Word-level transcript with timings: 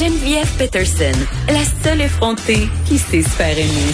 Geneviève 0.00 0.50
Peterson, 0.56 1.12
la 1.48 1.62
seule 1.84 2.00
effrontée 2.00 2.70
qui 2.86 2.96
sait 2.96 3.20
se 3.20 3.28
faire 3.28 3.58
aimer. 3.58 3.92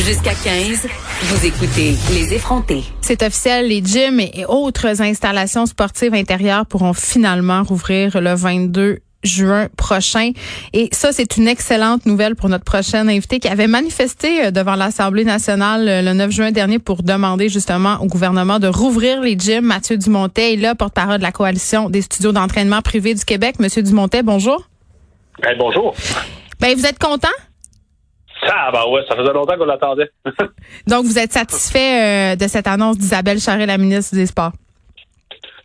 Jusqu'à 0.00 0.34
15, 0.34 0.88
vous 1.22 1.46
écoutez 1.46 1.94
Les 2.12 2.34
effrontés. 2.34 2.82
C'est 3.00 3.22
officiel, 3.22 3.68
les 3.68 3.80
gyms 3.84 4.18
et 4.18 4.44
autres 4.48 5.00
installations 5.00 5.66
sportives 5.66 6.12
intérieures 6.12 6.66
pourront 6.66 6.92
finalement 6.92 7.62
rouvrir 7.62 8.20
le 8.20 8.34
22 8.34 8.98
juin 9.24 9.68
prochain. 9.76 10.30
Et 10.72 10.88
ça, 10.92 11.12
c'est 11.12 11.36
une 11.36 11.48
excellente 11.48 12.06
nouvelle 12.06 12.36
pour 12.36 12.48
notre 12.48 12.64
prochaine 12.64 13.08
invité 13.08 13.40
qui 13.40 13.48
avait 13.48 13.66
manifesté 13.66 14.46
euh, 14.46 14.50
devant 14.50 14.76
l'Assemblée 14.76 15.24
nationale 15.24 15.88
euh, 15.88 16.02
le 16.02 16.12
9 16.12 16.30
juin 16.30 16.52
dernier 16.52 16.78
pour 16.78 17.02
demander 17.02 17.48
justement 17.48 17.96
au 18.00 18.06
gouvernement 18.06 18.58
de 18.58 18.68
rouvrir 18.68 19.20
les 19.20 19.36
gyms. 19.38 19.64
Mathieu 19.64 19.96
Dumontet 19.96 20.54
est 20.54 20.56
là, 20.56 20.74
porte-parole 20.74 21.18
de 21.18 21.22
la 21.22 21.32
Coalition 21.32 21.90
des 21.90 22.02
studios 22.02 22.32
d'entraînement 22.32 22.80
privés 22.82 23.14
du 23.14 23.24
Québec. 23.24 23.56
Monsieur 23.58 23.82
Dumontet, 23.82 24.22
bonjour. 24.22 24.68
Ben, 25.42 25.56
bonjour. 25.58 25.94
Ben, 26.60 26.76
vous 26.76 26.86
êtes 26.86 26.98
content? 26.98 27.28
Ah, 28.42 28.70
ben 28.72 28.84
ouais, 28.90 29.02
ça 29.08 29.16
faisait 29.16 29.32
longtemps 29.32 29.56
qu'on 29.56 29.64
l'attendait. 29.64 30.10
Donc, 30.86 31.04
vous 31.04 31.18
êtes 31.18 31.32
satisfait 31.32 32.34
euh, 32.34 32.36
de 32.36 32.46
cette 32.46 32.66
annonce 32.66 32.98
d'Isabelle 32.98 33.40
Charret, 33.40 33.66
la 33.66 33.78
ministre 33.78 34.14
des 34.14 34.26
Sports? 34.26 34.52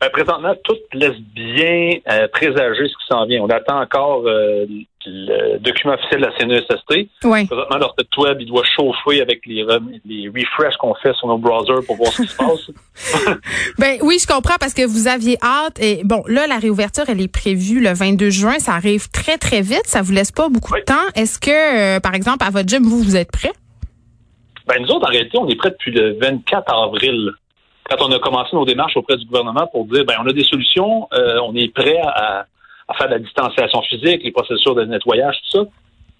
Ben, 0.04 0.10
présentement, 0.10 0.54
tout 0.66 0.76
laisse 0.92 1.18
bien 1.34 1.94
euh, 2.12 2.28
présager 2.28 2.90
ce 2.90 2.94
qui 2.94 3.08
s'en 3.10 3.26
vient. 3.26 3.42
On 3.42 3.48
attend 3.48 3.80
encore 3.80 4.24
euh, 4.26 4.66
le 5.06 5.58
document 5.60 5.94
officiel 5.94 6.20
de 6.20 6.26
la 6.26 6.38
CNESST. 6.38 7.08
Oui. 7.24 7.46
Présentement, 7.46 7.78
leur 7.78 7.96
site 7.98 8.18
web, 8.18 8.42
il 8.42 8.48
doit 8.48 8.66
chauffer 8.66 9.22
avec 9.22 9.46
les, 9.46 9.66
les 10.04 10.28
refreshs 10.28 10.76
qu'on 10.76 10.94
fait 10.96 11.14
sur 11.14 11.30
nos 11.30 11.38
browsers 11.38 11.86
pour 11.88 11.96
voir 11.96 12.12
ce 12.12 12.24
qui 12.24 12.28
se 12.28 12.36
passe. 12.36 12.70
ben 13.80 13.98
oui, 14.02 14.18
je 14.20 14.28
comprends 14.28 14.58
parce 14.60 14.74
que 14.74 14.86
vous 14.86 15.08
aviez 15.08 15.38
hâte. 15.42 15.82
Et 15.82 16.02
bon, 16.04 16.22
là, 16.28 16.48
la 16.48 16.58
réouverture, 16.58 17.06
elle 17.08 17.22
est 17.22 17.34
prévue 17.34 17.80
le 17.80 17.94
22 17.94 18.30
juin. 18.30 18.60
Ça 18.60 18.74
arrive 18.74 19.10
très, 19.10 19.38
très 19.38 19.62
vite. 19.62 19.86
Ça 19.86 20.02
vous 20.02 20.12
laisse 20.12 20.34
pas 20.34 20.50
beaucoup 20.50 20.76
de 20.76 20.82
temps. 20.82 20.96
Est-ce 21.16 21.40
que, 21.40 21.96
euh, 21.96 22.02
par 22.02 22.14
exemple, 22.14 22.44
à 22.46 22.50
votre 22.50 22.68
gym, 22.68 22.84
vous, 22.84 23.02
vous 23.02 23.16
êtes 23.16 23.32
prêt? 23.32 23.54
Ben, 24.68 24.82
nous 24.82 24.90
autres, 24.90 25.08
en 25.08 25.12
réalité, 25.12 25.38
on 25.38 25.48
est 25.48 25.56
prêts 25.56 25.72
depuis 25.72 25.92
le 25.92 26.18
24 26.20 26.74
avril 26.74 27.32
quand 27.90 27.98
on 28.02 28.12
a 28.12 28.20
commencé 28.20 28.56
nos 28.56 28.66
démarches 28.66 28.96
auprès 28.98 29.18
du 29.18 29.26
gouvernement 29.26 29.68
pour 29.68 29.86
dire, 29.86 30.06
ben, 30.06 30.16
on 30.24 30.28
a 30.28 30.34
des 30.34 30.44
solutions, 30.44 31.08
euh, 31.14 31.40
on 31.44 31.56
est 31.56 31.74
prêt 31.74 31.98
à, 32.02 32.46
à, 32.88 32.94
faire 32.96 33.08
de 33.08 33.14
la 33.14 33.20
distanciation 33.20 33.82
physique, 33.84 34.24
les 34.24 34.32
processus 34.32 34.74
de 34.76 34.86
nettoyage, 34.86 35.36
tout 35.52 35.60
ça. 35.60 35.70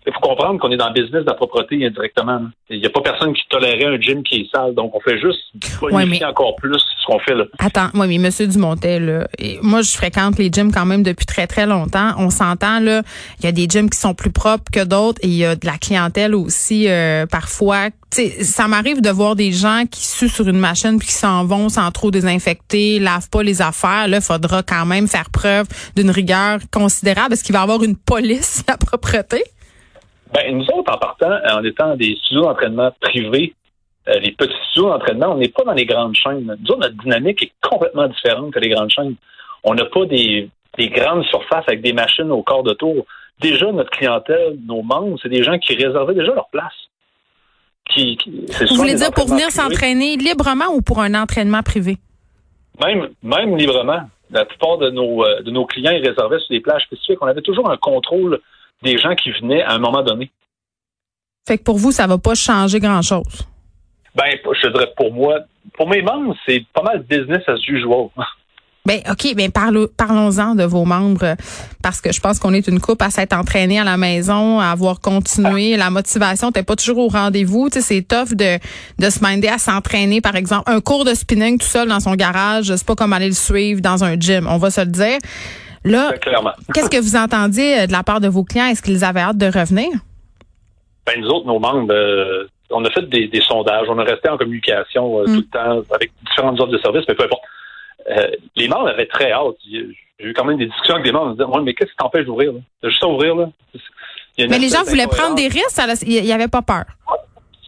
Il 0.06 0.14
faut 0.14 0.20
comprendre 0.20 0.60
qu'on 0.60 0.72
est 0.72 0.78
dans 0.78 0.88
le 0.88 0.94
business 0.94 1.24
de 1.24 1.28
la 1.28 1.34
propreté 1.34 1.86
indirectement. 1.86 2.42
Il 2.70 2.80
n'y 2.80 2.86
a 2.86 2.90
pas 2.90 3.02
personne 3.02 3.34
qui 3.34 3.44
tolérait 3.50 3.86
un 3.86 4.00
gym 4.00 4.24
qui 4.24 4.42
est 4.42 4.56
sale, 4.56 4.74
donc 4.74 4.96
on 4.96 5.00
fait 5.00 5.20
juste 5.20 5.40
bonifier 5.82 6.26
encore 6.26 6.56
plus 6.56 6.80
ce 6.80 7.06
qu'on 7.06 7.20
fait 7.20 7.36
là. 7.36 7.46
Attends, 7.60 7.90
moi, 7.94 8.08
mais 8.08 8.18
Monsieur 8.18 8.48
Dumontet, 8.48 9.00
là, 9.00 9.28
et 9.38 9.60
moi 9.62 9.82
je 9.82 9.92
fréquente 9.92 10.38
les 10.38 10.50
gyms 10.52 10.72
quand 10.72 10.86
même 10.86 11.04
depuis 11.04 11.26
très 11.26 11.48
très 11.48 11.66
longtemps. 11.66 12.12
On 12.18 12.30
s'entend 12.30 12.80
là, 12.80 13.02
il 13.40 13.46
y 13.46 13.48
a 13.48 13.52
des 13.52 13.68
gyms 13.68 13.90
qui 13.90 14.00
sont 14.00 14.14
plus 14.14 14.32
propres 14.32 14.72
que 14.72 14.84
d'autres 14.84 15.20
et 15.24 15.28
il 15.28 15.36
y 15.36 15.46
a 15.46 15.56
de 15.56 15.66
la 15.66 15.78
clientèle 15.78 16.36
aussi 16.36 16.90
euh, 16.90 17.26
parfois. 17.26 17.90
sais, 18.12 18.44
ça 18.44 18.68
m'arrive 18.68 19.02
de 19.02 19.10
voir 19.10 19.36
des 19.36 19.52
gens 19.52 19.84
qui 19.90 20.06
suent 20.06 20.30
sur 20.30 20.48
une 20.48 20.60
machine 20.60 20.98
puis 21.00 21.08
qui 21.08 21.14
s'en 21.14 21.46
vont 21.46 21.70
sans 21.70 21.92
trop 21.92 22.12
désinfecter, 22.12 23.00
lavent 23.00 23.30
pas 23.30 23.44
les 23.44 23.62
affaires. 23.62 24.08
Là, 24.08 24.18
il 24.18 24.24
faudra 24.24 24.64
quand 24.64 24.86
même 24.86 25.08
faire 25.08 25.30
preuve 25.30 25.68
d'une 25.96 26.10
rigueur 26.10 26.60
considérable. 26.72 27.34
Est-ce 27.34 27.44
qu'il 27.44 27.54
va 27.54 27.60
y 27.60 27.64
avoir 27.64 27.84
une 27.84 27.96
police 27.96 28.64
de 28.66 28.72
la 28.72 28.78
propreté? 28.78 29.44
Ben, 30.34 30.58
nous 30.58 30.66
autres, 30.74 30.92
en 30.92 30.98
partant, 30.98 31.38
en 31.52 31.64
étant 31.64 31.96
des 31.96 32.16
studios 32.16 32.44
d'entraînement 32.44 32.92
privés, 33.00 33.54
euh, 34.10 34.20
les 34.20 34.32
petits 34.32 34.56
studios 34.72 34.90
d'entraînement, 34.90 35.34
on 35.34 35.38
n'est 35.38 35.50
pas 35.50 35.64
dans 35.64 35.74
les 35.74 35.86
grandes 35.86 36.16
chaînes. 36.16 36.58
Nous 36.60 36.72
autres, 36.72 36.80
notre 36.80 37.04
dynamique 37.04 37.44
est 37.44 37.52
complètement 37.62 38.08
différente 38.08 38.52
que 38.52 38.60
les 38.60 38.70
grandes 38.70 38.90
chaînes. 38.90 39.16
On 39.64 39.76
n'a 39.76 39.86
pas 39.86 40.06
des, 40.06 40.50
des, 40.78 40.90
grandes 40.90 41.24
surfaces 41.26 41.64
avec 41.68 41.82
des 41.82 41.94
machines 41.94 42.32
au 42.32 42.42
corps 42.42 42.64
de 42.64 42.74
tour. 42.74 43.06
Déjà, 43.40 43.72
notre 43.72 43.92
clientèle, 43.92 44.58
nos 44.66 44.82
membres, 44.82 45.18
c'est 45.22 45.30
des 45.30 45.44
gens 45.44 45.58
qui 45.60 45.76
réservaient 45.76 46.16
déjà 46.16 46.34
leur 46.34 46.50
place. 46.50 46.74
Qui, 47.90 48.18
qui 48.18 48.46
Vous 48.70 48.76
voulez 48.76 48.96
dire 48.96 49.12
pour 49.12 49.28
venir 49.28 49.52
s'entraîner 49.52 50.16
librement 50.18 50.74
ou 50.74 50.82
pour 50.82 51.00
un 51.00 51.14
entraînement 51.14 51.62
privé? 51.62 51.98
Même, 52.84 53.10
même 53.22 53.56
librement. 53.56 54.02
La 54.32 54.46
plupart 54.46 54.80
de 54.80 54.90
nos, 54.90 55.24
euh, 55.24 55.42
de 55.42 55.52
nos 55.52 55.66
clients, 55.66 55.92
ils 55.92 56.08
réservaient 56.08 56.40
sur 56.40 56.50
des 56.50 56.62
plages 56.62 56.84
spécifiques. 56.84 57.20
On 57.22 57.28
avait 57.28 57.42
toujours 57.42 57.70
un 57.70 57.78
contrôle 57.78 58.40
des 58.84 58.98
gens 58.98 59.16
qui 59.16 59.32
venaient 59.32 59.64
à 59.64 59.74
un 59.74 59.80
moment 59.80 60.04
donné. 60.04 60.32
Fait 61.48 61.58
que 61.58 61.64
pour 61.64 61.78
vous, 61.78 61.92
ça 61.92 62.08
va 62.08 62.18
pas 62.18 62.36
changer 62.36 62.80
grand-chose. 62.80 63.48
Ben, 64.16 64.36
je 64.62 64.68
dirais 64.68 64.94
pour 64.96 65.12
moi, 65.12 65.40
pour 65.76 65.90
mes 65.90 66.02
membres, 66.02 66.36
c'est 66.46 66.64
pas 66.74 66.84
mal 66.84 67.04
business 67.04 67.42
as 67.48 67.60
usual. 67.68 68.10
Ben 68.86 69.00
ok, 69.10 69.34
ben 69.36 69.50
parlons-en 69.50 70.56
de 70.56 70.66
vos 70.66 70.84
membres 70.84 71.38
parce 71.82 72.02
que 72.02 72.12
je 72.12 72.20
pense 72.20 72.38
qu'on 72.38 72.54
est 72.54 72.68
une 72.68 72.82
coupe 72.82 73.02
à 73.02 73.10
s'être 73.10 73.32
entraîné 73.32 73.80
à 73.80 73.86
la 73.86 73.96
maison, 73.96 74.60
à 74.60 74.72
avoir 74.72 75.00
continué. 75.00 75.78
La 75.78 75.90
motivation 75.90 76.48
n'était 76.48 76.64
pas 76.64 76.76
toujours 76.76 76.98
au 76.98 77.08
rendez-vous. 77.08 77.70
Tu 77.70 77.80
sais, 77.80 77.82
c'est 77.82 78.02
tough 78.02 78.36
de 78.36 78.60
de 79.00 79.10
se 79.10 79.24
minder 79.24 79.48
à 79.48 79.58
s'entraîner, 79.58 80.20
par 80.20 80.36
exemple, 80.36 80.70
un 80.70 80.82
cours 80.82 81.06
de 81.06 81.14
spinning 81.14 81.58
tout 81.58 81.66
seul 81.66 81.88
dans 81.88 82.02
son 82.02 82.16
garage. 82.16 82.76
C'est 82.76 82.86
pas 82.86 82.96
comme 82.96 83.14
aller 83.14 83.30
le 83.30 83.34
suivre 83.34 83.80
dans 83.80 84.04
un 84.04 84.20
gym. 84.20 84.48
On 84.50 84.58
va 84.58 84.70
se 84.70 84.82
le 84.82 84.88
dire. 84.88 85.18
Là, 85.86 86.14
qu'est-ce 86.74 86.90
que 86.90 87.02
vous 87.02 87.16
entendiez 87.16 87.82
euh, 87.82 87.88
de 87.88 87.92
la 87.92 88.04
part 88.04 88.22
de 88.22 88.28
vos 88.28 88.44
clients? 88.44 88.68
Est-ce 88.68 88.82
qu'ils 88.82 89.04
avaient 89.04 89.22
hâte 89.22 89.38
de 89.38 89.46
revenir? 89.46 89.90
Ben, 91.06 91.20
nous 91.20 91.28
autres, 91.28 91.46
nos 91.46 91.60
membres, 91.60 91.94
euh, 91.94 92.48
on 92.70 92.84
a 92.86 92.90
fait 92.90 93.02
des, 93.10 93.42
sondages, 93.42 93.88
on 93.90 94.00
a 94.00 94.04
resté 94.04 94.30
en 94.30 94.38
communication 94.38 95.20
euh, 95.20 95.26
tout 95.26 95.32
le 95.34 95.44
temps 95.44 95.84
avec 95.94 96.12
différentes 96.26 96.60
offres 96.62 96.72
de 96.72 96.78
services, 96.80 97.04
mais 97.08 97.16
peu 97.16 97.26
importe. 97.26 97.44
les 98.56 98.68
membres 98.68 98.88
avaient 98.88 99.08
très 99.08 99.32
hâte. 99.32 99.56
J'ai 99.70 99.96
eu 100.30 100.34
quand 100.34 100.46
même 100.46 100.58
des 100.58 100.68
discussions 100.68 100.96
avec 100.96 101.06
des 101.06 101.12
membres. 101.12 101.32
Ils 101.32 101.46
disaient, 101.46 101.62
mais 101.64 101.74
qu'est-ce 101.74 101.92
qui 101.92 101.98
t'empêche 101.98 102.26
d'ouvrir? 102.26 102.54
C'est 102.82 102.90
juste 102.90 103.04
à 103.04 103.08
ouvrir. 103.08 103.36
Là. 103.36 103.50
Mais 104.38 104.60
les 104.60 104.70
gens 104.70 104.84
voulaient 104.84 105.08
prendre 105.08 105.36
des 105.36 105.48
risques, 105.48 105.82
il 106.08 106.24
n'y 106.24 106.32
avait 106.32 106.48
pas 106.48 106.62
peur. 106.62 106.86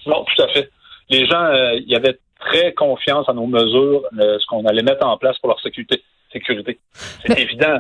Non, 0.06 0.24
tout 0.24 0.44
à 0.44 0.48
fait. 0.50 0.70
Les 1.10 1.28
gens, 1.28 1.52
il 1.74 1.90
y 1.90 1.96
avait 1.96 2.18
très 2.40 2.74
confiance 2.74 3.28
en 3.28 3.34
nos 3.34 3.48
mesures, 3.48 4.04
ce 4.14 4.46
qu'on 4.48 4.66
allait 4.66 4.82
mettre 4.84 5.06
en 5.06 5.18
place 5.18 5.38
pour 5.40 5.50
leur 5.50 5.60
sécurité. 5.60 6.02
sécurité. 6.32 6.80
C'est 7.26 7.38
évident. 7.38 7.80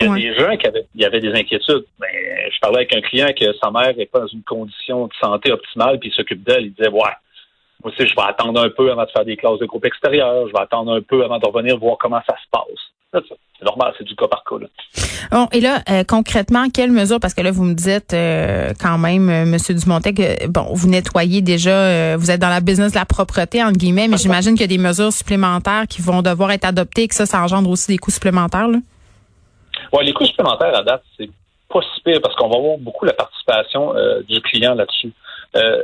Il 0.00 0.06
y 0.06 0.28
a 0.28 0.32
des 0.32 0.38
gens 0.38 0.56
qui 0.56 0.66
avaient, 0.66 0.86
il 0.94 1.00
y 1.00 1.04
avait 1.04 1.20
des 1.20 1.32
inquiétudes. 1.32 1.84
Ben, 1.98 2.08
je 2.52 2.58
parlais 2.60 2.78
avec 2.78 2.94
un 2.94 3.00
client 3.00 3.28
que 3.38 3.52
sa 3.60 3.70
mère 3.70 3.94
n'est 3.96 4.06
pas 4.06 4.20
dans 4.20 4.26
une 4.26 4.42
condition 4.42 5.06
de 5.06 5.12
santé 5.20 5.52
optimale, 5.52 5.98
puis 5.98 6.10
il 6.10 6.12
s'occupe 6.12 6.42
d'elle. 6.44 6.66
Il 6.66 6.72
disait, 6.72 6.88
ouais, 6.88 7.12
moi 7.82 7.92
aussi, 7.92 8.06
je 8.06 8.14
vais 8.14 8.28
attendre 8.28 8.60
un 8.60 8.70
peu 8.70 8.90
avant 8.90 9.04
de 9.04 9.10
faire 9.10 9.24
des 9.24 9.36
classes 9.36 9.58
de 9.58 9.66
groupe 9.66 9.84
extérieur. 9.84 10.46
Je 10.48 10.52
vais 10.52 10.60
attendre 10.60 10.92
un 10.92 11.00
peu 11.00 11.24
avant 11.24 11.38
de 11.38 11.46
revenir 11.46 11.78
voir 11.78 11.96
comment 11.98 12.20
ça 12.26 12.34
se 12.34 12.48
passe. 12.50 13.22
C'est 13.58 13.64
normal, 13.64 13.94
c'est 13.96 14.04
du 14.04 14.14
cas 14.14 14.28
par 14.28 14.44
cas. 14.44 14.56
Là. 14.60 14.66
Bon, 15.30 15.48
et 15.52 15.60
là, 15.60 15.80
euh, 15.88 16.04
concrètement, 16.04 16.68
quelles 16.68 16.90
mesures, 16.90 17.20
parce 17.20 17.34
que 17.34 17.40
là, 17.40 17.50
vous 17.50 17.64
me 17.64 17.74
dites 17.74 18.12
euh, 18.12 18.72
quand 18.80 18.98
même, 18.98 19.28
euh, 19.30 19.44
Monsieur 19.46 19.74
Dumontet, 19.74 20.12
que 20.12 20.46
bon, 20.48 20.66
vous 20.72 20.88
nettoyez 20.88 21.40
déjà, 21.42 22.16
vous 22.16 22.30
êtes 22.30 22.40
dans 22.40 22.48
la 22.48 22.60
business 22.60 22.92
de 22.92 22.98
la 22.98 23.04
propreté, 23.04 23.62
entre 23.62 23.78
guillemets, 23.78 24.08
mais 24.08 24.16
j'imagine 24.18 24.52
qu'il 24.52 24.62
y 24.62 24.64
a 24.64 24.68
des 24.76 24.78
mesures 24.78 25.12
supplémentaires 25.12 25.86
qui 25.88 26.02
vont 26.02 26.22
devoir 26.22 26.50
être 26.52 26.64
adoptées 26.64 27.04
et 27.04 27.08
que 27.08 27.14
ça, 27.14 27.26
ça 27.26 27.40
engendre 27.40 27.70
aussi 27.70 27.88
des 27.88 27.98
coûts 27.98 28.10
supplémentaires. 28.10 28.68
Là. 28.68 28.78
Ouais, 29.92 30.04
les 30.04 30.12
coûts 30.12 30.26
supplémentaires 30.26 30.76
à 30.76 30.82
date, 30.82 31.02
c'est 31.18 31.30
pas 31.68 31.80
si 31.94 32.00
pire 32.02 32.20
parce 32.22 32.34
qu'on 32.36 32.48
va 32.48 32.58
voir 32.58 32.78
beaucoup 32.78 33.04
la 33.04 33.12
participation 33.12 33.96
euh, 33.96 34.22
du 34.22 34.40
client 34.40 34.74
là-dessus. 34.74 35.12
Euh, 35.56 35.82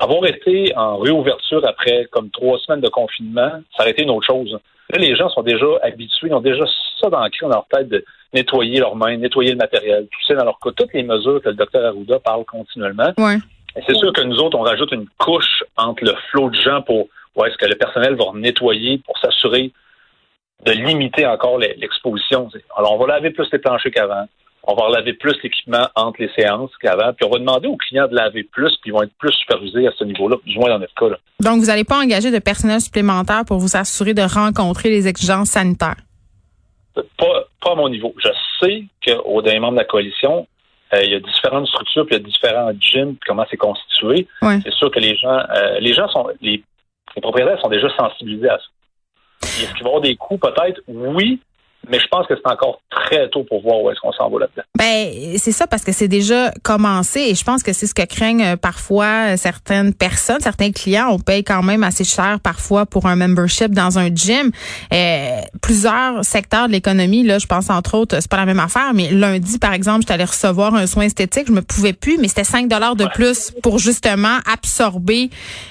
avoir 0.00 0.24
été 0.26 0.72
en 0.76 0.98
réouverture 0.98 1.62
après 1.66 2.06
comme 2.10 2.30
trois 2.30 2.58
semaines 2.58 2.80
de 2.80 2.88
confinement, 2.88 3.50
ça 3.76 3.82
aurait 3.82 3.90
été 3.90 4.02
une 4.02 4.10
autre 4.10 4.26
chose. 4.26 4.58
Là, 4.90 4.98
les 4.98 5.14
gens 5.16 5.28
sont 5.28 5.42
déjà 5.42 5.66
habitués, 5.82 6.28
ils 6.28 6.34
ont 6.34 6.40
déjà 6.40 6.64
ça 7.00 7.08
dans 7.10 7.26
leur 7.48 7.66
tête 7.70 7.88
de 7.88 8.04
nettoyer 8.32 8.78
leurs 8.78 8.96
mains, 8.96 9.16
nettoyer 9.16 9.50
le 9.50 9.56
matériel. 9.56 10.06
Sais, 10.26 10.34
dans 10.34 10.44
leur 10.44 10.58
cas, 10.60 10.70
toutes 10.76 10.92
les 10.92 11.02
mesures 11.02 11.40
que 11.42 11.48
le 11.48 11.54
docteur 11.54 11.84
Arruda 11.84 12.18
parle 12.20 12.44
continuellement. 12.44 13.12
Ouais. 13.18 13.38
C'est 13.86 13.96
sûr 13.96 14.12
que 14.12 14.22
nous 14.22 14.36
autres, 14.38 14.58
on 14.58 14.62
rajoute 14.62 14.92
une 14.92 15.06
couche 15.18 15.64
entre 15.76 16.04
le 16.04 16.14
flot 16.30 16.50
de 16.50 16.54
gens 16.54 16.82
pour 16.82 17.08
ouais, 17.36 17.48
est-ce 17.48 17.56
que 17.56 17.66
le 17.66 17.74
personnel 17.74 18.14
va 18.14 18.26
nettoyer 18.34 18.98
pour 18.98 19.18
s'assurer 19.18 19.72
de 20.64 20.72
limiter 20.72 21.26
encore 21.26 21.58
l'exposition. 21.58 22.48
Alors, 22.76 22.94
on 22.94 22.98
va 22.98 23.14
laver 23.14 23.30
plus 23.30 23.48
les 23.52 23.58
planchers 23.58 23.92
qu'avant. 23.92 24.26
On 24.64 24.74
va 24.74 24.90
laver 24.90 25.14
plus 25.14 25.34
l'équipement 25.42 25.88
entre 25.96 26.22
les 26.22 26.30
séances 26.36 26.70
qu'avant. 26.80 27.12
Puis 27.14 27.26
on 27.26 27.30
va 27.30 27.38
demander 27.38 27.66
aux 27.66 27.76
clients 27.76 28.06
de 28.06 28.14
laver 28.14 28.44
plus, 28.44 28.70
puis 28.80 28.90
ils 28.90 28.92
vont 28.92 29.02
être 29.02 29.12
plus 29.18 29.32
supervisés 29.32 29.88
à 29.88 29.92
ce 29.98 30.04
niveau-là, 30.04 30.36
du 30.46 30.56
moins 30.58 30.70
dans 30.70 30.78
notre 30.78 30.94
cas. 30.94 31.08
Là. 31.08 31.16
Donc, 31.40 31.58
vous 31.58 31.66
n'allez 31.66 31.84
pas 31.84 31.98
engager 31.98 32.30
de 32.30 32.38
personnel 32.38 32.80
supplémentaire 32.80 33.44
pour 33.44 33.58
vous 33.58 33.76
assurer 33.76 34.14
de 34.14 34.22
rencontrer 34.22 34.90
les 34.90 35.08
exigences 35.08 35.50
sanitaires? 35.50 35.96
Pas, 36.94 37.02
pas 37.60 37.72
à 37.72 37.74
mon 37.74 37.88
niveau. 37.88 38.14
Je 38.18 38.28
sait 38.60 38.84
qu'au 39.04 39.42
dernier 39.42 39.58
membre 39.58 39.74
de 39.74 39.78
la 39.78 39.84
coalition, 39.84 40.46
euh, 40.94 41.02
il 41.02 41.10
y 41.10 41.14
a 41.14 41.20
différentes 41.20 41.66
structures, 41.66 42.06
puis 42.06 42.16
il 42.16 42.22
y 42.22 42.22
a 42.22 42.24
différents 42.24 42.72
gyms, 42.78 43.14
puis 43.16 43.26
comment 43.26 43.46
c'est 43.50 43.56
constitué. 43.56 44.26
C'est 44.42 44.72
sûr 44.74 44.90
que 44.90 45.00
les 45.00 45.16
gens, 45.16 45.38
euh, 45.56 45.80
les 45.80 45.94
gens 45.94 46.08
sont, 46.08 46.28
les, 46.40 46.62
les, 47.16 47.22
propriétaires 47.22 47.60
sont 47.60 47.70
déjà 47.70 47.88
sensibilisés 47.96 48.48
à 48.48 48.58
ça. 48.58 48.64
Est-ce 49.60 49.74
qu'il 49.74 49.84
va 49.84 49.90
y 49.90 49.92
avoir 49.92 50.00
des 50.00 50.16
coûts? 50.16 50.38
Peut-être? 50.38 50.80
Oui, 50.88 51.40
mais 51.88 51.98
je 51.98 52.06
pense 52.08 52.26
que 52.26 52.34
c'est 52.36 52.50
encore 52.50 52.80
très 52.90 53.28
tôt 53.30 53.44
pour 53.44 53.62
voir 53.62 53.82
où 53.82 53.90
est-ce 53.90 54.00
qu'on 54.00 54.12
s'en 54.12 54.30
va 54.30 54.40
là-dedans. 54.40 54.62
Ben, 54.78 55.38
c'est 55.38 55.52
ça 55.52 55.66
parce 55.66 55.84
que 55.84 55.92
c'est 55.92 56.08
déjà 56.08 56.52
commencé 56.62 57.20
et 57.20 57.34
je 57.34 57.44
pense 57.44 57.62
que 57.62 57.72
c'est 57.72 57.86
ce 57.86 57.94
que 57.94 58.04
craignent 58.04 58.42
euh, 58.42 58.56
parfois 58.56 59.36
certaines 59.36 59.92
personnes, 59.92 60.40
certains 60.40 60.70
clients. 60.70 61.08
On 61.10 61.18
paye 61.18 61.44
quand 61.44 61.62
même 61.62 61.82
assez 61.82 62.04
cher 62.04 62.38
parfois 62.42 62.86
pour 62.86 63.06
un 63.06 63.16
membership 63.16 63.72
dans 63.72 63.98
un 63.98 64.14
gym. 64.14 64.50
Euh, 64.92 65.40
plusieurs 65.60 66.24
secteurs 66.24 66.68
de 66.68 66.72
l'économie, 66.72 67.24
là, 67.24 67.38
je 67.38 67.46
pense 67.46 67.70
entre 67.70 67.96
autres, 67.96 68.16
c'est 68.20 68.30
pas 68.30 68.36
la 68.36 68.46
même 68.46 68.60
affaire, 68.60 68.92
mais 68.94 69.10
lundi, 69.10 69.58
par 69.58 69.72
exemple, 69.72 70.02
j'étais 70.02 70.14
allée 70.14 70.24
recevoir 70.24 70.74
un 70.74 70.86
soin 70.86 71.04
esthétique, 71.04 71.46
je 71.48 71.52
me 71.52 71.62
pouvais 71.62 71.92
plus, 71.92 72.18
mais 72.18 72.28
c'était 72.28 72.44
5 72.44 72.68
dollars 72.68 72.96
de 72.96 73.06
plus 73.06 73.52
pour 73.62 73.78
justement 73.78 74.38
absorber 74.52 75.30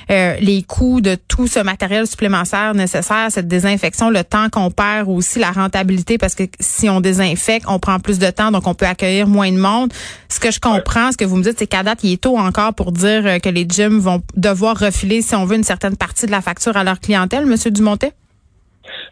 euh, 0.09 0.35
les 0.39 0.63
coûts 0.63 1.01
de 1.01 1.15
tout 1.27 1.47
ce 1.47 1.59
matériel 1.59 2.07
supplémentaire 2.07 2.73
nécessaire, 2.73 3.27
cette 3.29 3.47
désinfection, 3.47 4.09
le 4.09 4.23
temps 4.23 4.49
qu'on 4.49 4.71
perd 4.71 5.07
aussi, 5.09 5.39
la 5.39 5.51
rentabilité 5.51 6.00
parce 6.19 6.35
que 6.35 6.43
si 6.59 6.89
on 6.89 7.01
désinfecte, 7.01 7.65
on 7.67 7.79
prend 7.79 7.99
plus 7.99 8.19
de 8.19 8.29
temps, 8.29 8.51
donc 8.51 8.67
on 8.67 8.73
peut 8.73 8.85
accueillir 8.85 9.27
moins 9.27 9.51
de 9.51 9.57
monde. 9.57 9.91
Ce 10.29 10.39
que 10.39 10.51
je 10.51 10.59
comprends, 10.59 11.11
ce 11.11 11.17
que 11.17 11.25
vous 11.25 11.37
me 11.37 11.43
dites, 11.43 11.59
c'est 11.59 11.67
qu'à 11.67 11.83
date, 11.83 12.03
il 12.03 12.13
est 12.13 12.21
tôt 12.23 12.37
encore 12.37 12.73
pour 12.73 12.91
dire 12.91 13.25
euh, 13.25 13.39
que 13.39 13.49
les 13.49 13.65
gyms 13.67 13.99
vont 13.99 14.21
devoir 14.35 14.77
refiler, 14.77 15.21
si 15.21 15.35
on 15.35 15.45
veut, 15.45 15.55
une 15.55 15.63
certaine 15.63 15.97
partie 15.97 16.25
de 16.25 16.31
la 16.31 16.41
facture 16.41 16.77
à 16.77 16.83
leur 16.83 16.99
clientèle, 16.99 17.45
Monsieur 17.45 17.71
Dumontet? 17.71 18.13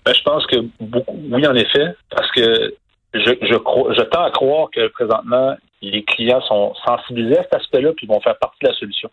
Ben, 0.06 0.14
je 0.14 0.22
pense 0.24 0.46
que 0.48 0.58
beaucoup, 0.80 1.18
oui, 1.32 1.46
en 1.46 1.56
effet, 1.56 1.96
parce 2.10 2.32
que 2.32 2.74
je, 3.14 3.32
je, 3.42 3.56
crois, 3.58 3.94
je 3.94 4.02
tends 4.02 4.24
à 4.24 4.32
croire 4.32 4.70
que 4.74 4.88
présentement, 4.90 5.56
les 5.82 6.04
clients 6.04 6.42
sont 6.42 6.74
sensibilisés 6.86 7.38
à 7.38 7.44
cet 7.44 7.56
aspect-là 7.56 7.92
puis 7.96 8.08
vont 8.08 8.20
faire 8.22 8.38
partie 8.38 8.58
de 8.62 8.68
la 8.68 8.74
solution. 8.76 9.10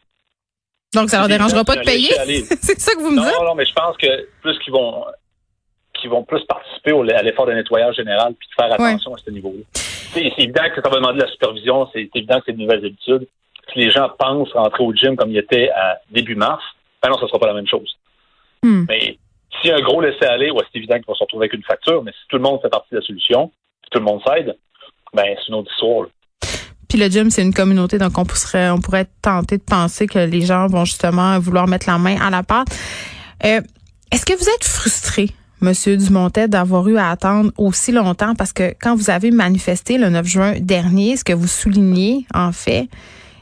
Donc, 0.94 1.10
ça 1.10 1.18
leur 1.18 1.28
dérangera 1.28 1.64
pas 1.64 1.76
de 1.76 1.82
payer? 1.82 2.10
c'est 2.60 2.80
ça 2.80 2.92
que 2.94 3.00
vous 3.00 3.10
me 3.10 3.20
dites? 3.20 3.38
Non, 3.38 3.44
non, 3.44 3.54
mais 3.54 3.64
je 3.64 3.72
pense 3.72 3.96
que 3.96 4.28
plus 4.40 4.58
qu'ils 4.60 4.72
vont 4.72 5.04
qui 6.06 6.10
vont 6.10 6.22
plus 6.22 6.44
participer 6.44 6.92
au, 6.92 7.02
à 7.02 7.22
l'effort 7.22 7.46
de 7.46 7.52
nettoyage 7.52 7.96
général 7.96 8.34
puis 8.38 8.48
de 8.48 8.54
faire 8.54 8.72
attention 8.72 9.14
à 9.14 9.18
ce 9.18 9.30
niveau-là. 9.30 9.62
C'est 10.12 10.32
évident 10.38 10.62
que 10.74 10.80
ça 10.80 10.88
va 10.88 10.96
demander 10.96 11.18
de 11.18 11.24
la 11.24 11.30
supervision, 11.30 11.88
c'est 11.92 12.08
évident 12.14 12.38
que 12.38 12.44
c'est 12.46 12.52
de 12.52 12.60
nouvelles 12.60 12.84
habitudes. 12.84 13.26
Si 13.72 13.78
les 13.80 13.90
gens 13.90 14.08
pensent 14.16 14.52
rentrer 14.52 14.84
au 14.84 14.94
gym 14.94 15.16
comme 15.16 15.30
il 15.30 15.38
était 15.38 15.68
à 15.70 15.98
début 16.10 16.36
mars, 16.36 16.62
ben 17.02 17.10
non, 17.10 17.18
ce 17.18 17.24
ne 17.24 17.28
sera 17.28 17.38
pas 17.40 17.48
la 17.48 17.54
même 17.54 17.66
chose. 17.66 17.96
Hmm. 18.62 18.84
Mais 18.88 19.18
si 19.60 19.70
un 19.70 19.80
gros 19.80 20.00
laisser-aller, 20.00 20.50
ouais, 20.50 20.62
c'est 20.70 20.78
évident 20.78 20.94
qu'il 20.94 21.06
va 21.06 21.14
se 21.14 21.24
retrouver 21.24 21.46
avec 21.46 21.54
une 21.54 21.64
facture, 21.64 22.02
mais 22.04 22.12
si 22.12 22.28
tout 22.28 22.36
le 22.36 22.42
monde 22.42 22.60
fait 22.62 22.68
partie 22.68 22.88
de 22.92 22.98
la 22.98 23.04
solution, 23.04 23.50
si 23.84 23.90
tout 23.90 23.98
le 23.98 24.04
monde 24.04 24.20
s'aide, 24.26 24.56
ben 25.12 25.24
c'est 25.36 25.48
une 25.48 25.54
autre 25.54 25.70
histoire. 25.72 26.06
Puis 26.88 26.98
le 26.98 27.08
gym, 27.08 27.30
c'est 27.30 27.42
une 27.42 27.52
communauté, 27.52 27.98
donc 27.98 28.16
on 28.16 28.24
pourrait, 28.24 28.70
on 28.70 28.78
pourrait 28.78 29.08
tenter 29.20 29.58
de 29.58 29.64
penser 29.64 30.06
que 30.06 30.20
les 30.20 30.42
gens 30.42 30.68
vont 30.68 30.84
justement 30.84 31.38
vouloir 31.40 31.66
mettre 31.66 31.90
la 31.90 31.98
main 31.98 32.16
à 32.20 32.30
la 32.30 32.44
pâte. 32.44 32.68
Euh, 33.44 33.60
Est-ce 34.12 34.24
que 34.24 34.34
vous 34.34 34.48
êtes 34.48 34.64
frustré 34.64 35.30
Monsieur 35.60 35.96
Dumontet, 35.96 36.48
d'avoir 36.48 36.86
eu 36.88 36.98
à 36.98 37.10
attendre 37.10 37.50
aussi 37.56 37.90
longtemps 37.90 38.34
parce 38.34 38.52
que 38.52 38.74
quand 38.80 38.94
vous 38.94 39.08
avez 39.08 39.30
manifesté 39.30 39.96
le 39.96 40.10
9 40.10 40.26
juin 40.26 40.54
dernier, 40.60 41.16
ce 41.16 41.24
que 41.24 41.32
vous 41.32 41.46
soulignez, 41.46 42.26
en 42.34 42.52
fait, 42.52 42.88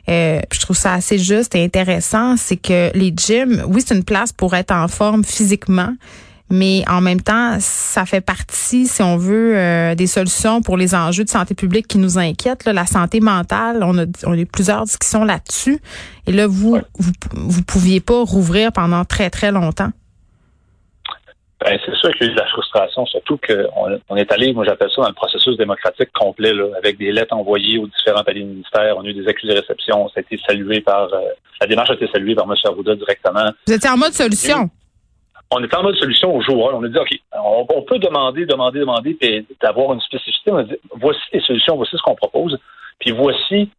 euh, 0.09 0.41
je 0.53 0.61
trouve 0.61 0.77
ça 0.77 0.93
assez 0.93 1.19
juste 1.19 1.55
et 1.57 1.65
intéressant, 1.65 2.37
c'est 2.37 2.57
que 2.57 2.97
les 2.97 3.13
gyms, 3.17 3.65
oui, 3.67 3.83
c'est 3.85 3.95
une 3.95 4.05
place 4.05 4.33
pour 4.33 4.55
être 4.55 4.71
en 4.71 4.87
forme 4.87 5.25
physiquement, 5.25 5.93
mais 6.51 6.85
en 6.89 7.01
même 7.01 7.21
temps, 7.21 7.57
ça 7.59 8.05
fait 8.05 8.21
partie, 8.21 8.87
si 8.87 9.03
on 9.03 9.17
veut, 9.17 9.57
euh, 9.57 9.95
des 9.95 10.07
solutions 10.07 10.63
pour 10.63 10.77
les 10.77 10.95
enjeux 10.95 11.25
de 11.25 11.31
santé 11.31 11.55
publique 11.55 11.89
qui 11.89 11.99
nous 11.99 12.19
inquiètent. 12.19 12.65
la 12.67 12.87
santé 12.87 13.21
mentale, 13.21 13.83
on 13.83 13.99
a, 13.99 14.05
on 14.25 14.33
a 14.33 14.37
eu 14.37 14.47
plusieurs 14.47 14.85
discussions 14.85 15.25
là-dessus. 15.25 15.81
Et 16.27 16.33
là, 16.33 16.47
vous, 16.47 16.79
vous, 16.99 17.13
vous 17.33 17.63
pouviez 17.63 18.01
pas 18.01 18.23
rouvrir 18.23 18.73
pendant 18.73 19.05
très, 19.05 19.31
très 19.31 19.51
longtemps. 19.51 19.91
Ben, 21.65 21.79
c'est 21.83 21.95
sûr 21.95 22.11
qu'il 22.11 22.27
y 22.27 22.29
a 22.29 22.33
eu 22.33 22.35
de 22.35 22.41
la 22.41 22.47
frustration, 22.49 23.07
surtout 23.07 23.39
qu'on 23.39 23.99
on 24.11 24.17
est 24.17 24.31
allé, 24.31 24.53
moi 24.53 24.67
j'appelle 24.67 24.91
ça, 24.95 25.01
dans 25.01 25.09
le 25.09 25.15
processus 25.15 25.57
démocratique 25.57 26.11
complet, 26.13 26.53
là, 26.53 26.67
avec 26.77 26.99
des 26.99 27.11
lettres 27.11 27.35
envoyées 27.35 27.79
aux 27.79 27.87
différents 27.87 28.23
paliers 28.23 28.45
ministères. 28.45 28.95
On 28.99 29.03
a 29.03 29.09
eu 29.09 29.15
des 29.15 29.27
accusés 29.27 29.55
de 29.55 29.61
réception. 29.61 30.07
Ça 30.11 30.19
a 30.19 30.21
été 30.21 30.39
salué 30.47 30.83
par. 30.83 31.05
Euh, 31.15 31.21
la 31.63 31.67
démarche 31.67 31.89
a 31.89 31.95
été 31.95 32.07
saluée 32.09 32.35
par 32.35 32.45
M. 32.45 32.55
Arruda 32.65 32.95
directement. 32.97 33.51
Vous 33.67 33.73
étiez 33.73 33.89
en 33.89 33.97
mode 33.97 34.13
solution? 34.13 34.69
On 35.51 35.65
était 35.65 35.77
en 35.77 35.83
mode 35.83 35.97
solution 35.97 36.37
au 36.37 36.43
jour. 36.43 36.71
On 36.75 36.85
a 36.85 36.89
dit, 36.89 36.99
OK, 36.99 37.19
on, 37.33 37.83
peut 37.83 37.99
demander, 37.99 38.45
demander, 38.45 38.81
demander, 38.81 39.15
puis 39.15 39.47
d'avoir 39.63 39.95
une 39.95 40.01
spécificité. 40.03 40.51
On 40.53 40.59
a 40.59 40.65
dit, 40.65 40.77
voici 40.97 41.21
les 41.33 41.41
solutions, 41.41 41.77
voici 41.77 41.97
ce 41.97 42.03
qu'on 42.03 42.15
propose. 42.15 42.59
Puis 42.99 43.13
voici 43.13 43.71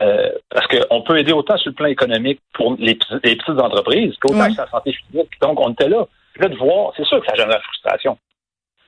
euh, 0.00 0.30
parce 0.50 0.66
qu'on 0.66 1.02
peut 1.02 1.18
aider 1.18 1.32
autant 1.32 1.56
sur 1.58 1.70
le 1.70 1.74
plan 1.74 1.86
économique 1.86 2.40
pour 2.54 2.74
les, 2.78 2.96
petites 2.96 3.48
entreprises 3.48 4.14
qu'autant 4.20 4.50
sur 4.50 4.64
la 4.64 4.70
santé 4.70 4.92
physique. 4.92 5.30
Donc, 5.40 5.60
on 5.60 5.70
était 5.70 5.88
là. 5.88 6.06
Là, 6.36 6.48
de 6.48 6.56
voir, 6.56 6.92
c'est 6.96 7.04
sûr 7.04 7.20
que 7.20 7.26
ça 7.26 7.34
génère 7.34 7.48
la 7.48 7.60
frustration. 7.60 8.18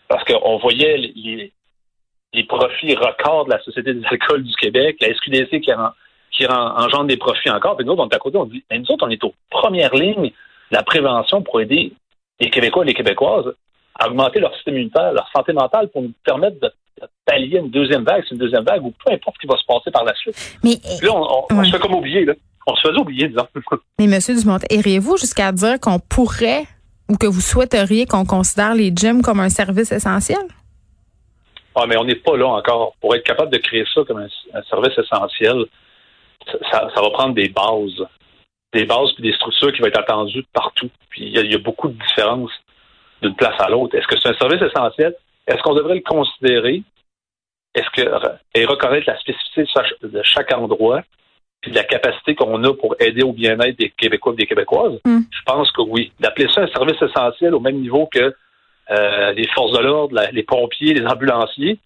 Parce 0.08 0.24
qu'on 0.24 0.58
voyait 0.58 0.96
les, 0.96 1.52
les, 2.32 2.44
profits 2.44 2.94
records 2.94 3.46
de 3.46 3.50
la 3.50 3.62
Société 3.62 3.94
des 3.94 4.04
alcools 4.06 4.42
du 4.42 4.54
Québec, 4.56 4.96
la 5.00 5.14
SQDC 5.14 5.60
qui, 5.60 5.72
qui 6.32 6.46
engendre 6.46 7.06
des 7.06 7.16
profits 7.16 7.50
encore, 7.50 7.76
puis 7.76 7.86
nous 7.86 7.92
autres, 7.92 8.02
on 8.02 8.08
est 8.08 8.14
à 8.14 8.18
côté, 8.18 8.36
on 8.38 8.46
dit, 8.46 8.64
mais 8.70 8.78
nous 8.78 8.90
autres, 8.90 9.06
on 9.06 9.10
est 9.10 9.22
aux 9.24 9.34
premières 9.50 9.94
lignes 9.94 10.30
de 10.70 10.76
la 10.76 10.82
prévention 10.82 11.42
pour 11.42 11.60
aider 11.60 11.92
les 12.40 12.50
Québécois 12.50 12.84
et 12.84 12.88
les 12.88 12.94
Québécoises 12.94 13.54
à 13.98 14.08
augmenter 14.08 14.40
leur 14.40 14.54
système 14.54 14.74
immunitaire, 14.74 15.12
leur 15.12 15.28
santé 15.34 15.52
mentale 15.52 15.88
pour 15.88 16.02
nous 16.02 16.12
permettre 16.24 16.58
de, 16.60 16.70
pallier 17.26 17.58
une 17.58 17.70
deuxième 17.70 18.04
vague, 18.04 18.22
c'est 18.24 18.34
une 18.34 18.40
deuxième 18.40 18.64
vague, 18.64 18.84
ou 18.84 18.92
peu 19.04 19.12
importe 19.12 19.36
ce 19.36 19.40
qui 19.40 19.46
va 19.46 19.58
se 19.58 19.64
passer 19.66 19.90
par 19.90 20.04
la 20.04 20.14
suite. 20.14 20.58
Mais, 20.62 20.76
là, 21.02 21.12
on, 21.12 21.64
se 21.64 21.70
fait 21.70 21.78
comme 21.78 21.94
oublier, 21.94 22.24
là. 22.24 22.34
On 22.66 22.74
se 22.76 22.88
faisait 22.88 22.98
oublier, 22.98 23.28
disons. 23.28 23.46
Mais, 23.98 24.04
M. 24.04 24.18
Dumont, 24.40 24.58
iriez-vous 24.70 25.16
jusqu'à 25.16 25.52
dire 25.52 25.78
qu'on 25.80 25.98
pourrait 25.98 26.64
ou 27.08 27.16
que 27.16 27.26
vous 27.26 27.40
souhaiteriez 27.40 28.06
qu'on 28.06 28.24
considère 28.24 28.74
les 28.74 28.90
gyms 28.94 29.22
comme 29.22 29.40
un 29.40 29.48
service 29.48 29.92
essentiel? 29.92 30.46
Ah, 31.74 31.86
mais 31.86 31.96
on 31.96 32.04
n'est 32.04 32.14
pas 32.14 32.36
là 32.36 32.46
encore. 32.46 32.94
Pour 33.00 33.14
être 33.14 33.24
capable 33.24 33.50
de 33.50 33.58
créer 33.58 33.84
ça 33.92 34.02
comme 34.06 34.18
un, 34.18 34.62
service 34.62 34.96
essentiel, 34.96 35.64
ça, 36.70 36.88
va 36.94 37.10
prendre 37.10 37.34
des 37.34 37.48
bases. 37.48 38.06
Des 38.72 38.84
bases 38.84 39.10
et 39.18 39.22
des 39.22 39.32
structures 39.32 39.72
qui 39.72 39.80
vont 39.80 39.88
être 39.88 39.98
attendues 39.98 40.44
partout. 40.52 40.90
Puis 41.10 41.26
il 41.26 41.50
y, 41.50 41.54
a 41.54 41.58
beaucoup 41.58 41.88
de 41.88 41.98
différences 42.00 42.52
d'une 43.22 43.34
place 43.34 43.60
à 43.60 43.68
l'autre. 43.68 43.96
Est-ce 43.96 44.06
que 44.06 44.18
c'est 44.18 44.28
un 44.28 44.38
service 44.38 44.62
essentiel? 44.62 45.14
Est-ce 45.46 45.62
qu'on 45.62 45.74
devrait 45.74 45.96
le 45.96 46.00
considérer? 46.00 46.82
Est-ce 47.74 47.90
que 47.90 48.08
et 48.54 48.64
reconnaître 48.66 49.08
la 49.08 49.18
spécificité 49.18 49.64
de 50.02 50.22
chaque 50.22 50.52
endroit? 50.52 51.02
De 51.70 51.74
la 51.74 51.84
capacité 51.84 52.34
qu'on 52.34 52.62
a 52.64 52.74
pour 52.74 52.96
aider 53.00 53.22
au 53.22 53.32
bien-être 53.32 53.78
des 53.78 53.90
Québécois 53.90 54.32
et 54.34 54.36
des 54.36 54.46
Québécoises, 54.46 55.00
mm. 55.04 55.20
je 55.30 55.42
pense 55.46 55.70
que 55.72 55.82
oui. 55.82 56.12
D'appeler 56.20 56.48
ça 56.54 56.62
un 56.62 56.68
service 56.68 57.00
essentiel 57.00 57.54
au 57.54 57.60
même 57.60 57.80
niveau 57.80 58.08
que 58.12 58.34
euh, 58.90 59.32
les 59.32 59.48
forces 59.48 59.72
de 59.72 59.82
l'ordre, 59.82 60.20
les 60.32 60.42
pompiers, 60.42 60.94
les 60.94 61.06
ambulanciers, 61.06 61.78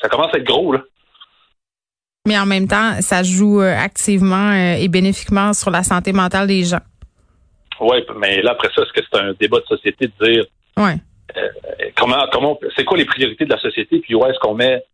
ça 0.00 0.08
commence 0.08 0.34
à 0.34 0.38
être 0.38 0.44
gros, 0.44 0.72
là. 0.72 0.80
Mais 2.26 2.38
en 2.38 2.46
même 2.46 2.68
temps, 2.68 3.00
ça 3.00 3.24
joue 3.24 3.60
euh, 3.60 3.74
activement 3.76 4.52
euh, 4.52 4.76
et 4.78 4.86
bénéfiquement 4.88 5.52
sur 5.52 5.70
la 5.70 5.82
santé 5.82 6.12
mentale 6.12 6.46
des 6.46 6.62
gens. 6.62 6.78
Oui, 7.80 7.96
mais 8.16 8.42
là, 8.42 8.52
après 8.52 8.68
ça, 8.74 8.82
est-ce 8.82 8.92
que 8.92 9.00
c'est 9.10 9.18
un 9.18 9.32
débat 9.40 9.58
de 9.58 9.66
société 9.66 10.06
de 10.06 10.24
dire 10.24 10.44
ouais. 10.76 10.94
comment, 11.96 12.24
comment, 12.32 12.60
c'est 12.76 12.84
quoi 12.84 12.96
les 12.96 13.06
priorités 13.06 13.44
de 13.44 13.50
la 13.50 13.58
société, 13.58 13.98
puis 13.98 14.14
où 14.14 14.24
est-ce 14.24 14.38
qu'on 14.38 14.54
met 14.54 14.84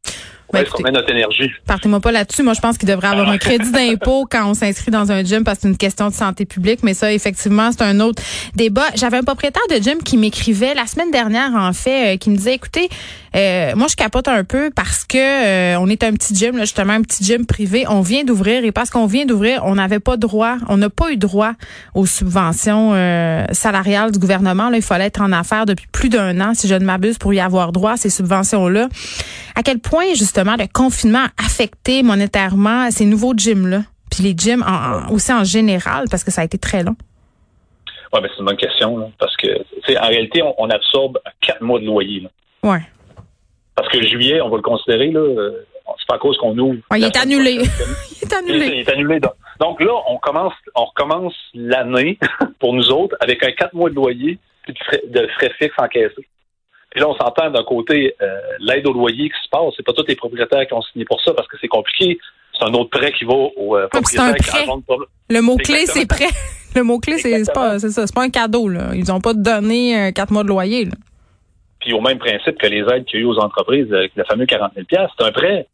ben, 0.52 0.60
est-ce 0.60 0.70
qu'on 0.70 0.82
met 0.82 0.90
notre 0.90 1.10
énergie? 1.10 1.50
Partez-moi 1.66 2.00
pas 2.00 2.12
là-dessus. 2.12 2.42
Moi, 2.42 2.54
je 2.54 2.60
pense 2.60 2.78
qu'il 2.78 2.88
devrait 2.88 3.08
avoir 3.08 3.28
un 3.28 3.38
crédit 3.38 3.70
d'impôt 3.70 4.26
quand 4.30 4.48
on 4.48 4.54
s'inscrit 4.54 4.90
dans 4.90 5.12
un 5.12 5.22
gym 5.22 5.44
parce 5.44 5.58
que 5.58 5.62
c'est 5.62 5.68
une 5.68 5.76
question 5.76 6.08
de 6.08 6.14
santé 6.14 6.46
publique. 6.46 6.82
Mais 6.82 6.94
ça, 6.94 7.12
effectivement, 7.12 7.70
c'est 7.70 7.82
un 7.82 8.00
autre 8.00 8.22
débat. 8.54 8.86
J'avais 8.94 9.18
un 9.18 9.22
propriétaire 9.22 9.62
de 9.70 9.76
gym 9.76 10.02
qui 10.02 10.16
m'écrivait 10.16 10.74
la 10.74 10.86
semaine 10.86 11.10
dernière, 11.10 11.50
en 11.54 11.72
fait, 11.72 12.14
euh, 12.14 12.16
qui 12.16 12.30
me 12.30 12.36
disait, 12.36 12.54
écoutez, 12.54 12.88
euh, 13.36 13.72
moi, 13.76 13.86
je 13.88 13.96
capote 13.96 14.28
un 14.28 14.44
peu 14.44 14.70
parce 14.74 15.04
que 15.04 15.16
euh, 15.18 15.78
on 15.80 15.88
est 15.88 16.02
un 16.02 16.12
petit 16.12 16.34
gym, 16.34 16.56
là, 16.56 16.64
justement, 16.64 16.94
un 16.94 17.02
petit 17.02 17.24
gym 17.24 17.46
privé. 17.46 17.84
On 17.88 18.00
vient 18.00 18.24
d'ouvrir 18.24 18.64
et 18.64 18.72
parce 18.72 18.90
qu'on 18.90 19.06
vient 19.06 19.26
d'ouvrir, 19.26 19.62
on 19.64 19.74
n'avait 19.74 20.00
pas 20.00 20.16
droit, 20.16 20.56
on 20.68 20.76
n'a 20.76 20.90
pas 20.90 21.10
eu 21.10 21.16
droit 21.16 21.52
aux 21.94 22.06
subventions 22.06 22.92
salariales 23.52 24.12
du 24.12 24.18
gouvernement. 24.18 24.70
Là, 24.70 24.76
il 24.76 24.82
fallait 24.82 25.06
être 25.06 25.20
en 25.20 25.32
affaires 25.32 25.66
depuis 25.66 25.86
plus 25.92 26.08
d'un 26.08 26.40
an, 26.40 26.54
si 26.54 26.68
je 26.68 26.74
ne 26.74 26.84
m'abuse, 26.84 27.18
pour 27.18 27.34
y 27.34 27.40
avoir 27.40 27.72
droit 27.72 27.92
à 27.92 27.96
ces 27.96 28.10
subventions-là. 28.10 28.88
À 29.54 29.62
quel 29.62 29.78
point, 29.78 30.14
justement, 30.14 30.56
le 30.58 30.66
confinement 30.72 31.24
a 31.24 31.44
affecté 31.44 32.02
monétairement 32.02 32.90
ces 32.90 33.04
nouveaux 33.04 33.34
gyms-là? 33.34 33.82
Puis 34.10 34.22
les 34.22 34.34
gyms 34.36 34.64
aussi 35.10 35.32
en 35.32 35.44
général, 35.44 36.04
parce 36.10 36.24
que 36.24 36.30
ça 36.30 36.42
a 36.42 36.44
été 36.44 36.58
très 36.58 36.82
long? 36.82 36.96
Oui, 38.12 38.20
mais 38.22 38.28
c'est 38.32 38.38
une 38.38 38.46
bonne 38.46 38.56
question, 38.56 39.12
parce 39.18 39.36
que 39.36 39.48
en 39.98 40.08
réalité, 40.08 40.42
on, 40.42 40.70
absorbe 40.70 41.18
quatre 41.40 41.62
mois 41.62 41.78
de 41.78 41.84
loyer. 41.84 42.26
Oui. 42.62 42.78
Parce 43.78 43.92
que 43.92 44.04
juillet, 44.04 44.40
on 44.40 44.48
va 44.48 44.56
le 44.56 44.62
considérer, 44.62 45.12
là, 45.12 45.20
euh, 45.20 45.64
c'est 45.98 46.08
pas 46.08 46.16
à 46.16 46.18
cause 46.18 46.36
qu'on 46.38 46.58
ouvre. 46.58 46.80
il, 46.96 47.04
est 47.04 47.16
annulé. 47.16 47.52
il 47.52 48.28
est 48.28 48.32
annulé. 48.32 48.66
Il 48.66 48.80
est 48.80 48.90
annulé. 48.90 49.20
Donc, 49.60 49.80
là, 49.80 49.92
on 50.08 50.18
commence, 50.18 50.52
on 50.74 50.86
recommence 50.86 51.34
l'année 51.54 52.18
pour 52.58 52.74
nous 52.74 52.90
autres 52.90 53.14
avec 53.20 53.40
un 53.44 53.52
quatre 53.52 53.74
mois 53.74 53.88
de 53.88 53.94
loyer 53.94 54.36
et 54.66 54.72
de 54.72 54.78
frais, 54.78 55.02
de 55.06 55.28
frais 55.28 55.52
fixes 55.60 55.78
encaissés. 55.78 56.26
Et 56.96 56.98
là, 56.98 57.08
on 57.08 57.14
s'entend 57.14 57.50
d'un 57.50 57.62
côté 57.62 58.16
euh, 58.20 58.40
l'aide 58.58 58.84
au 58.88 58.92
loyer 58.92 59.28
qui 59.28 59.44
se 59.44 59.48
passe. 59.48 59.74
C'est 59.76 59.86
pas 59.86 59.92
tous 59.92 60.06
les 60.08 60.16
propriétaires 60.16 60.66
qui 60.66 60.74
ont 60.74 60.82
signé 60.82 61.04
pour 61.04 61.22
ça 61.22 61.32
parce 61.34 61.46
que 61.46 61.56
c'est 61.60 61.68
compliqué. 61.68 62.18
C'est 62.58 62.64
un 62.64 62.72
autre 62.72 62.90
prêt 62.90 63.12
qui 63.12 63.24
va 63.26 63.34
aux 63.34 63.76
euh, 63.76 63.86
propriétaires 63.86 64.34
qui 64.34 64.42
prêt. 64.42 64.66
Le 65.30 65.40
mot-clé, 65.40 65.86
c'est 65.86 66.06
prêt. 66.06 66.26
Le 66.74 66.82
mot-clé, 66.82 67.18
c'est 67.18 67.52
pas, 67.52 67.78
c'est 67.78 67.90
ça. 67.90 68.06
C'est 68.08 68.14
pas 68.14 68.24
un 68.24 68.30
cadeau, 68.30 68.68
là. 68.68 68.90
Ils 68.94 69.12
ont 69.12 69.20
pas 69.20 69.34
donné 69.34 69.96
euh, 69.96 70.10
quatre 70.10 70.32
mois 70.32 70.42
de 70.42 70.48
loyer, 70.48 70.84
là. 70.84 70.92
Puis 71.80 71.92
au 71.92 72.00
même 72.00 72.18
principe 72.18 72.58
que 72.58 72.66
les 72.66 72.80
aides 72.80 73.04
qu'il 73.04 73.20
y 73.20 73.22
a 73.22 73.26
eu 73.26 73.28
aux 73.28 73.38
entreprises, 73.38 73.92
euh, 73.92 74.08
le 74.14 74.24
fameux 74.24 74.46
40 74.46 74.72
000 74.74 74.86
c'est 74.90 75.24
un 75.24 75.32
prêt. 75.32 75.66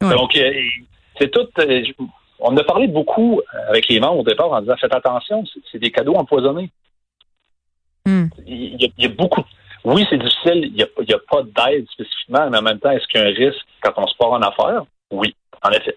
Donc, 0.00 0.36
c'est 1.18 1.30
tout. 1.30 1.48
on 2.40 2.56
a 2.56 2.64
parlé 2.64 2.88
beaucoup 2.88 3.40
avec 3.68 3.86
les 3.88 4.00
membres 4.00 4.20
au 4.20 4.24
départ 4.24 4.50
en 4.50 4.60
disant 4.60 4.76
faites 4.80 4.94
attention, 4.94 5.44
c'est 5.70 5.78
des 5.78 5.92
cadeaux 5.92 6.16
empoisonnés. 6.16 6.70
Hmm. 8.04 8.26
Il, 8.46 8.90
y 8.98 9.04
a, 9.04 9.08
beaucoup. 9.08 9.44
Oui, 9.84 10.04
c'est 10.10 10.18
difficile. 10.18 10.64
Il 10.64 10.74
n'y 10.74 10.82
a, 10.82 10.86
a, 10.86 11.18
pas 11.30 11.42
d'aide 11.42 11.86
spécifiquement, 11.90 12.50
mais 12.50 12.58
en 12.58 12.62
même 12.62 12.80
temps, 12.80 12.90
est-ce 12.90 13.06
qu'il 13.06 13.20
y 13.20 13.24
a 13.24 13.28
un 13.28 13.32
risque 13.32 13.64
quand 13.80 13.92
on 13.96 14.06
se 14.08 14.16
part 14.16 14.32
en 14.32 14.42
affaires? 14.42 14.82
Oui, 15.12 15.36
en 15.62 15.70
effet. 15.70 15.96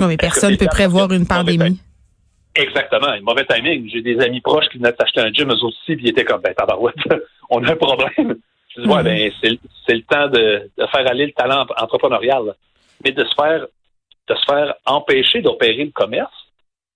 Non, 0.00 0.08
mais 0.08 0.16
personne 0.16 0.52
ne 0.52 0.56
peut 0.56 0.66
prévoir 0.66 1.12
une 1.12 1.26
pandémie. 1.26 1.80
Exactement. 2.56 3.12
Mauvais 3.22 3.44
timing. 3.44 3.88
J'ai 3.90 4.02
des 4.02 4.18
amis 4.20 4.40
proches 4.40 4.68
qui 4.70 4.78
venaient 4.78 4.92
d'acheter 4.92 5.20
un 5.20 5.32
gym, 5.32 5.50
eux 5.50 5.64
aussi, 5.64 5.96
puis 5.96 6.06
ils 6.06 6.08
étaient 6.08 6.24
comme, 6.24 6.40
ben, 6.40 6.54
tabarouette, 6.54 6.96
on 7.50 7.62
a 7.64 7.72
un 7.72 7.76
problème. 7.76 8.36
Je 8.74 8.82
dis, 8.82 8.88
ouais, 8.88 9.02
mm-hmm. 9.02 9.32
ben, 9.42 9.58
c'est 9.86 9.94
le 9.94 10.02
temps 10.02 10.28
de, 10.28 10.70
faire 10.86 11.10
aller 11.10 11.26
le 11.26 11.32
talent 11.32 11.66
entrepreneurial. 11.78 12.54
Mais 13.04 13.12
de 13.12 13.24
se 13.24 13.34
faire, 13.34 13.66
de 14.28 14.34
se 14.34 14.44
faire 14.46 14.74
empêcher 14.86 15.42
d'opérer 15.42 15.84
le 15.84 15.90
commerce 15.90 16.32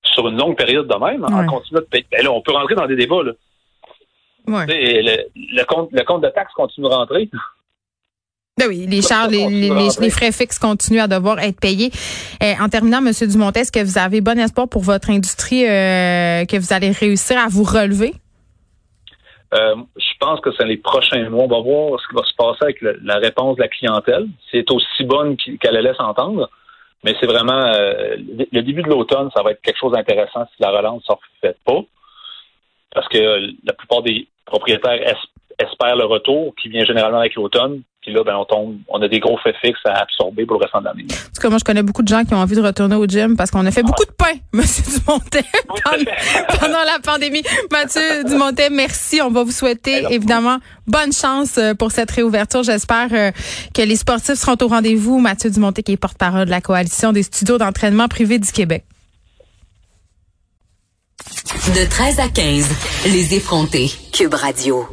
sur 0.03 0.27
une 0.29 0.39
longue 0.39 0.57
période 0.57 0.89
de 0.89 0.97
même, 0.97 1.25
en 1.25 1.47
continuant 1.47 1.81
de 1.81 1.87
payer. 1.87 2.07
Ben 2.11 2.25
là, 2.25 2.33
on 2.33 2.41
peut 2.41 2.53
rentrer 2.53 2.75
dans 2.75 2.87
des 2.87 2.97
débats, 2.97 3.23
là. 3.23 3.33
Ouais. 4.47 4.65
Le, 4.67 5.27
le, 5.35 5.65
compte, 5.65 5.91
le 5.93 6.03
compte 6.03 6.23
de 6.23 6.29
taxes 6.31 6.55
continue 6.55 6.89
de 6.89 6.93
rentrer. 6.93 7.29
Ben 8.61 8.69
oui, 8.69 8.87
les 8.87 9.01
charges, 9.01 9.33
les, 9.33 10.11
frais 10.11 10.33
fixes 10.33 10.59
continuent 10.59 11.01
à 11.01 11.09
devoir 11.09 11.39
être 11.39 11.59
payés. 11.59 11.91
Euh, 12.43 12.53
en 12.61 12.69
terminant, 12.69 12.99
M. 12.99 13.11
Dumont, 13.27 13.53
est-ce 13.53 13.73
que 13.73 13.83
vous 13.83 13.97
avez 13.97 14.21
bon 14.21 14.39
espoir 14.39 14.69
pour 14.69 14.83
votre 14.83 15.09
industrie 15.09 15.65
euh, 15.65 16.45
que 16.45 16.59
vous 16.59 16.75
allez 16.75 16.91
réussir 16.91 17.39
à 17.39 17.49
vous 17.49 17.65
relever? 17.65 18.13
Euh, 19.55 19.77
je 19.97 20.13
pense 20.21 20.41
que 20.41 20.51
c'est 20.59 20.67
les 20.67 20.77
prochains 20.77 21.27
mois. 21.31 21.45
On 21.45 21.49
va 21.49 21.61
voir 21.61 21.99
ce 22.01 22.07
qui 22.09 22.15
va 22.15 22.23
se 22.23 22.35
passer 22.37 22.65
avec 22.65 22.83
la 23.03 23.17
réponse 23.17 23.57
de 23.57 23.63
la 23.63 23.69
clientèle. 23.69 24.27
C'est 24.51 24.71
aussi 24.71 25.05
bonne 25.05 25.39
qu'elle 25.39 25.77
laisse 25.77 25.99
entendre. 25.99 26.51
Mais 27.03 27.15
c'est 27.19 27.27
vraiment 27.27 27.65
le 27.65 28.61
début 28.61 28.83
de 28.83 28.91
l'automne, 28.91 29.31
ça 29.35 29.43
va 29.43 29.53
être 29.53 29.63
quelque 29.63 29.79
chose 29.79 29.93
d'intéressant 29.93 30.45
si 30.55 30.63
la 30.63 30.69
relance 30.69 31.03
ne 31.09 31.15
se 31.15 31.21
fait 31.41 31.57
pas. 31.65 31.81
Parce 32.93 33.09
que 33.09 33.41
la 33.65 33.73
plupart 33.73 34.03
des 34.03 34.29
propriétaires 34.45 35.17
espèrent 35.59 35.97
le 35.97 36.05
retour 36.05 36.55
qui 36.61 36.69
vient 36.69 36.85
généralement 36.85 37.21
avec 37.21 37.37
l'automne. 37.37 37.81
Puis 38.03 38.15
là, 38.15 38.25
ben, 38.25 38.35
on 38.35 38.47
tombe, 38.47 38.79
on 38.89 39.03
a 39.03 39.09
des 39.09 39.21
gros 39.21 39.37
faits 39.45 39.57
fixes 39.61 39.81
à 39.85 40.01
absorber 40.01 40.47
pour 40.47 40.59
le 40.59 40.63
restant 40.63 40.81
de 40.81 40.87
l'année. 40.87 41.05
En 41.05 41.35
tout 41.35 41.43
cas, 41.43 41.49
moi, 41.51 41.59
je 41.59 41.65
connais 41.65 41.83
beaucoup 41.83 42.03
de 42.03 42.09
gens 42.09 42.25
qui 42.25 42.33
ont 42.33 42.39
envie 42.39 42.57
de 42.57 42.63
retourner 42.63 42.97
au 42.97 43.05
gym 43.05 43.37
parce 43.37 43.51
qu'on 43.51 43.67
a 43.67 43.71
fait 43.71 43.83
beaucoup 43.83 44.07
de 44.07 44.13
pain, 44.13 44.33
Monsieur 44.55 44.83
Dumontet, 44.85 45.45
pendant, 46.61 46.85
la 46.85 46.99
pandémie. 47.03 47.43
Mathieu 47.71 48.25
Dumontet, 48.25 48.71
merci. 48.71 49.21
On 49.21 49.31
va 49.31 49.43
vous 49.43 49.51
souhaiter, 49.51 50.05
évidemment, 50.11 50.59
bonne 50.87 51.13
chance 51.13 51.59
euh, 51.59 51.75
pour 51.75 51.93
cette 51.93 52.11
réouverture. 52.11 52.63
J'espère 52.63 53.09
euh, 53.13 53.33
que 53.75 53.83
les 53.83 53.97
sportifs 53.97 54.37
seront 54.37 54.57
au 54.63 54.69
rendez-vous. 54.69 55.19
Mathieu 55.19 55.51
Dumontet, 55.51 55.83
qui 55.83 55.93
est 55.93 55.99
porte-parole 55.99 56.47
de 56.47 56.51
la 56.51 56.63
Coalition 56.63 57.13
des 57.13 57.23
studios 57.23 57.59
d'entraînement 57.59 58.09
privés 58.09 58.39
du 58.39 58.51
Québec. 58.51 58.85
De 61.75 61.89
13 61.89 62.21
à 62.21 62.29
15, 62.29 62.69
les 63.13 63.35
effrontés. 63.35 63.91
Cube 64.13 64.35
Radio. 64.35 64.87